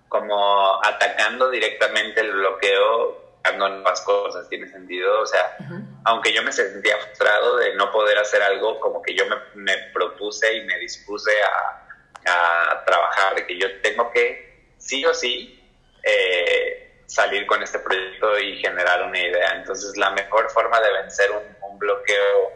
[0.08, 5.21] como atacando directamente el bloqueo dando nuevas cosas, ¿tiene sentido?
[5.21, 5.58] O sea,
[6.06, 9.77] aunque yo me sentía frustrado de no poder hacer algo, como que yo me, me
[9.93, 15.62] propuse y me dispuse a, a, trabajar, de que yo tengo que, sí o sí,
[16.03, 19.56] eh, salir con este proyecto y generar una idea.
[19.56, 22.53] Entonces, la mejor forma de vencer un, un bloqueo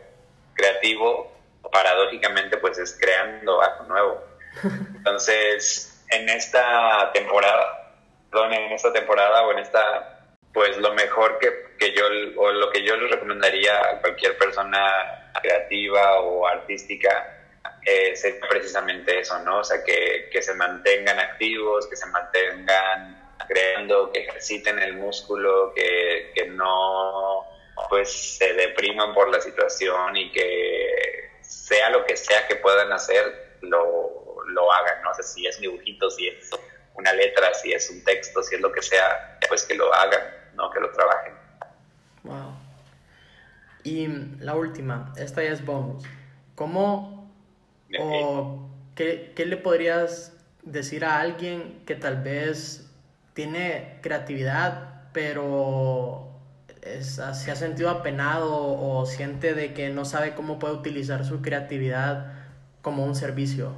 [0.54, 1.36] creativo,
[1.70, 4.24] paradójicamente, pues es creando algo nuevo.
[4.64, 7.94] Entonces, en esta temporada,
[8.32, 10.17] perdón, en esta temporada o en esta
[10.58, 15.32] pues lo mejor que, que yo, o lo que yo les recomendaría a cualquier persona
[15.40, 17.46] creativa o artística
[17.86, 19.60] es precisamente eso, ¿no?
[19.60, 25.74] O sea, que, que se mantengan activos, que se mantengan creando, que ejerciten el músculo,
[25.76, 27.46] que, que no
[27.88, 33.58] pues se depriman por la situación y que sea lo que sea que puedan hacer,
[33.62, 35.12] lo, lo hagan, ¿no?
[35.12, 36.50] O sea, si es dibujito, si es
[36.96, 40.37] una letra, si es un texto, si es lo que sea, pues que lo hagan.
[40.58, 40.70] ¿No?
[40.72, 41.34] Que lo trabajen.
[42.24, 42.54] Wow.
[43.84, 44.08] Y
[44.40, 46.04] la última, esta ya es bonus.
[46.56, 47.32] ¿Cómo
[48.00, 52.92] o qué, qué, le podrías decir a alguien que tal vez
[53.34, 56.28] tiene creatividad, pero
[57.02, 62.34] se ha sentido apenado o siente de que no sabe cómo puede utilizar su creatividad
[62.82, 63.74] como un servicio?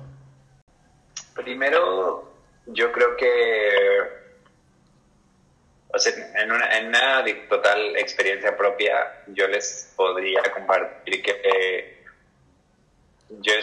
[1.35, 2.31] Primero,
[2.67, 4.18] yo creo que
[6.07, 12.03] en una, en una total experiencia propia, yo les podría compartir que eh,
[13.29, 13.53] yo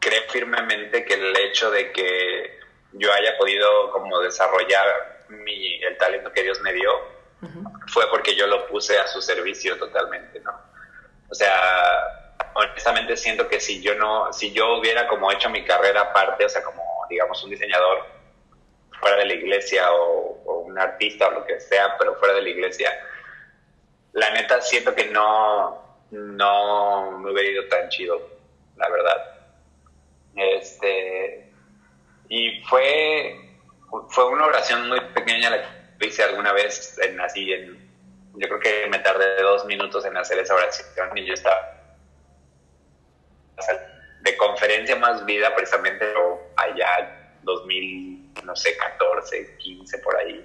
[0.00, 2.58] creo firmemente que el hecho de que
[2.92, 7.14] yo haya podido como desarrollar mi, el talento que Dios me dio
[7.88, 10.52] fue porque yo lo puse a su servicio totalmente, ¿no?
[11.28, 16.02] O sea, honestamente siento que si yo no, si yo hubiera como hecho mi carrera
[16.02, 18.06] aparte, o sea, como digamos un diseñador
[18.98, 20.33] fuera de la iglesia o,
[20.74, 22.90] un artista o lo que sea, pero fuera de la iglesia,
[24.12, 28.20] la neta siento que no, no me hubiera ido tan chido,
[28.76, 29.40] la verdad.
[30.34, 31.52] Este,
[32.28, 33.38] y fue,
[34.08, 35.62] fue una oración muy pequeña la
[35.98, 37.88] que hice alguna vez en así, en,
[38.34, 41.70] yo creo que me tardé dos minutos en hacer esa oración y yo estaba
[44.22, 46.12] de conferencia más vida precisamente
[46.56, 50.44] allá 2000 no sé, 14, 15 por ahí.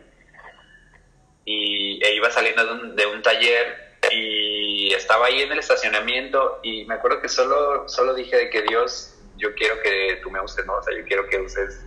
[1.51, 6.59] Y e iba saliendo de un, de un taller y estaba ahí en el estacionamiento
[6.61, 10.39] y me acuerdo que solo, solo dije de que Dios, yo quiero que tú me
[10.41, 10.75] uses, ¿no?
[10.75, 11.81] O sea, yo quiero que uses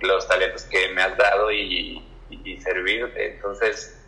[0.00, 3.34] los talentos que me has dado y, y, servirte.
[3.34, 4.00] Entonces,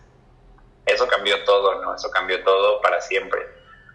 [0.85, 1.97] eso cambió todo, ¿no?
[1.97, 3.43] Eso cambió todo para siempre.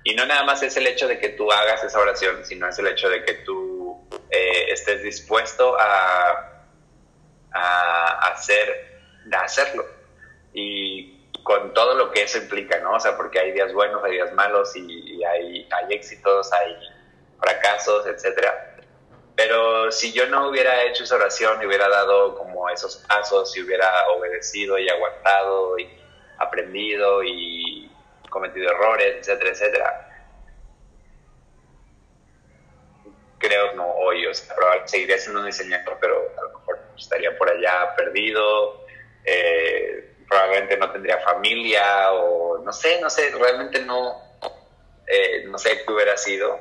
[0.04, 2.78] Y no nada más es el hecho de que tú hagas esa oración, sino es
[2.80, 6.52] el hecho de que tú eh, estés dispuesto a
[7.54, 9.00] a hacer,
[9.32, 9.86] a hacerlo.
[10.54, 12.94] Y con todo lo que eso implica, ¿no?
[12.94, 16.76] O sea, porque hay días buenos, hay días malos y, hay, hay éxitos, hay
[17.40, 18.78] fracasos, etcétera.
[19.36, 23.62] Pero si yo no hubiera hecho esa oración y hubiera dado como esos pasos, y
[23.62, 25.90] hubiera obedecido y aguantado y
[26.38, 27.92] aprendido y
[28.30, 30.12] cometido errores, etcétera, etcétera,
[33.42, 37.36] creo no hoy, o sea, probablemente seguiría siendo un diseñador, pero a lo mejor estaría
[37.38, 38.86] por allá perdido,
[39.26, 44.18] eh, probablemente no tendría familia o no sé, no sé, realmente no,
[45.06, 46.58] eh, no sé qué hubiera sido,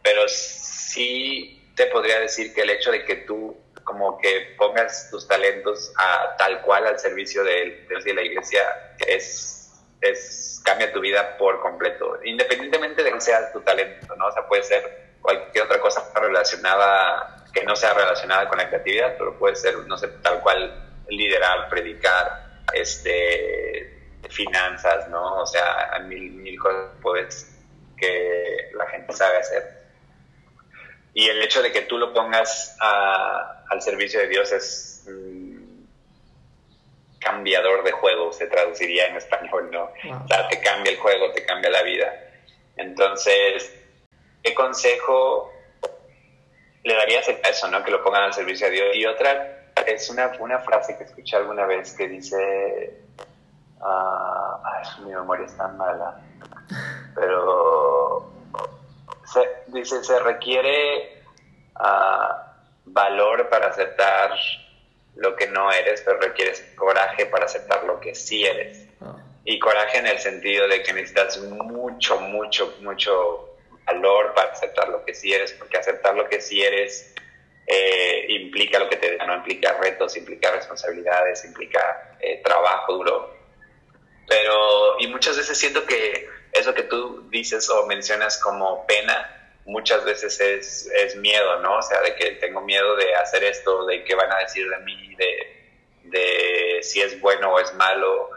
[0.00, 5.26] pero sí te podría decir que el hecho de que tú como que pongas tus
[5.26, 8.62] talentos a tal cual al servicio de, de la iglesia
[9.04, 14.28] es, es cambia tu vida por completo, independientemente de que sea tu talento, ¿no?
[14.28, 19.16] O sea, puede ser cualquier otra cosa relacionada, que no sea relacionada con la creatividad,
[19.18, 25.42] pero puede ser, no sé, tal cual liderar, predicar, este, finanzas, ¿no?
[25.42, 27.58] O sea, mil, mil cosas pues,
[27.96, 29.80] que la gente sabe hacer.
[31.12, 35.06] Y el hecho de que tú lo pongas al servicio de Dios es
[37.18, 39.84] cambiador de juego, se traduciría en español, ¿no?
[39.84, 42.12] O sea, te cambia el juego, te cambia la vida.
[42.76, 43.74] Entonces,
[44.42, 45.52] ¿qué consejo
[46.82, 47.84] le darías a eso, ¿no?
[47.84, 48.96] Que lo pongan al servicio de Dios.
[48.96, 53.02] Y otra es una, una frase que escuché alguna vez que dice,
[53.80, 56.20] uh, mi memoria es tan mala,
[57.14, 58.30] pero
[59.68, 61.22] dice, se requiere
[61.76, 62.54] ah,
[62.86, 64.32] valor para aceptar
[65.16, 68.86] lo que no eres, pero requieres coraje para aceptar lo que sí eres.
[69.00, 69.16] Ah.
[69.44, 73.56] Y coraje en el sentido de que necesitas mucho, mucho, mucho
[73.86, 77.14] valor para aceptar lo que sí eres, porque aceptar lo que sí eres
[77.72, 83.36] eh, implica lo que te no implica retos, implica responsabilidades, implica eh, trabajo duro.
[84.26, 90.04] Pero, y muchas veces siento que eso que tú dices o mencionas como pena, muchas
[90.04, 91.76] veces es, es, miedo, ¿no?
[91.76, 94.78] O sea, de que tengo miedo de hacer esto, de qué van a decir de
[94.78, 95.70] mí, de,
[96.04, 98.30] de si es bueno o es malo.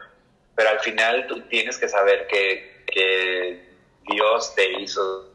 [0.54, 3.68] Pero al final tú tienes que saber que, que
[4.12, 5.33] Dios te hizo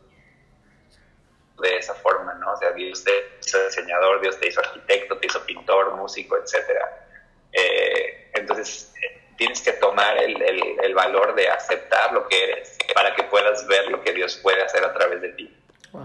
[1.60, 2.52] de esa forma, ¿no?
[2.52, 7.06] O sea, Dios te hizo diseñador, Dios te hizo arquitecto, te hizo pintor, músico, etcétera.
[7.52, 8.92] Eh, entonces,
[9.36, 13.66] tienes que tomar el, el, el, valor de aceptar lo que eres para que puedas
[13.66, 15.54] ver lo que Dios puede hacer a través de ti.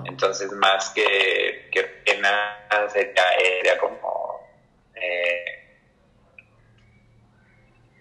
[0.05, 2.57] Entonces, más que, que pena,
[2.91, 4.47] sería como...
[4.95, 5.45] Eh,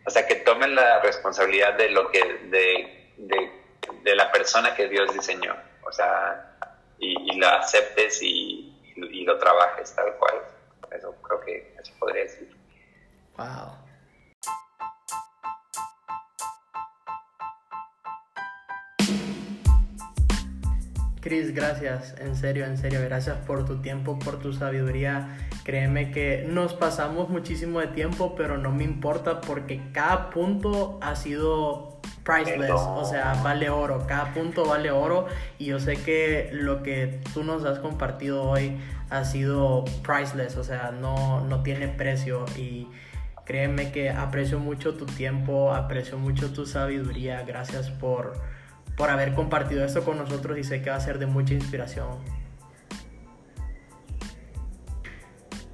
[0.04, 2.22] o sea, que tomen la responsabilidad de lo que...
[2.22, 3.62] De, de,
[4.02, 5.56] de la persona que Dios diseñó.
[5.84, 6.56] O sea,
[7.02, 10.36] y, y la aceptes y, y, lo trabajes tal cual.
[10.96, 12.48] Eso creo que eso podría decir.
[13.36, 13.72] Wow.
[21.20, 25.38] Cris, gracias, en serio, en serio, gracias por tu tiempo, por tu sabiduría.
[25.64, 31.14] Créeme que nos pasamos muchísimo de tiempo, pero no me importa porque cada punto ha
[31.14, 31.91] sido
[32.24, 35.26] priceless, o sea, vale oro, cada punto vale oro
[35.58, 38.78] y yo sé que lo que tú nos has compartido hoy
[39.10, 42.88] ha sido priceless, o sea, no, no tiene precio y
[43.44, 48.34] créeme que aprecio mucho tu tiempo, aprecio mucho tu sabiduría, gracias por
[48.96, 52.18] por haber compartido esto con nosotros y sé que va a ser de mucha inspiración.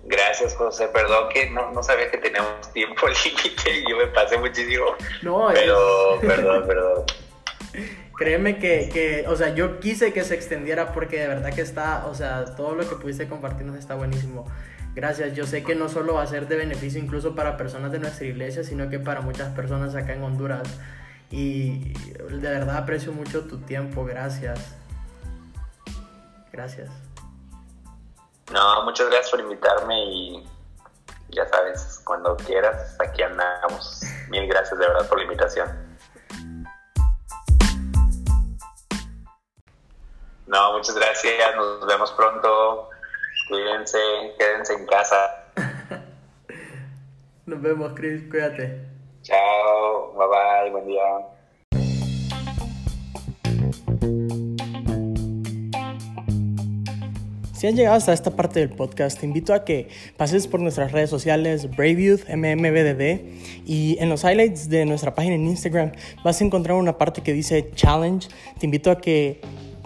[0.08, 0.88] Gracias, José.
[0.88, 4.86] Perdón que no, no sabía que teníamos tiempo límite y yo me pasé muchísimo.
[5.22, 7.04] No, pero perdón, perdón.
[8.16, 12.06] Créeme que, que, o sea, yo quise que se extendiera porque de verdad que está,
[12.06, 14.46] o sea, todo lo que pudiste compartirnos está buenísimo.
[14.94, 18.00] Gracias, yo sé que no solo va a ser de beneficio incluso para personas de
[18.00, 20.66] nuestra iglesia, sino que para muchas personas acá en Honduras.
[21.30, 24.74] Y de verdad aprecio mucho tu tiempo, gracias.
[26.50, 27.07] Gracias.
[28.50, 30.48] No, muchas gracias por invitarme y
[31.30, 34.02] ya sabes, cuando quieras, aquí andamos.
[34.30, 35.98] Mil gracias de verdad por la invitación.
[40.46, 42.88] No, muchas gracias, nos vemos pronto.
[43.48, 43.98] Cuídense,
[44.38, 45.44] quédense en casa.
[47.46, 48.82] nos vemos, Chris, cuídate.
[49.22, 51.37] Chao, bye bye, buen día.
[57.58, 60.92] Si has llegado hasta esta parte del podcast, te invito a que pases por nuestras
[60.92, 65.90] redes sociales, Brave Youth, MMBDD, y en los highlights de nuestra página en Instagram
[66.22, 68.28] vas a encontrar una parte que dice Challenge.
[68.60, 69.40] Te invito a que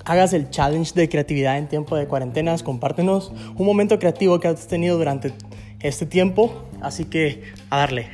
[0.04, 4.66] hagas el challenge de creatividad en tiempo de cuarentenas, compártenos un momento creativo que has
[4.66, 5.32] tenido durante
[5.80, 8.08] este tiempo, así que a darle.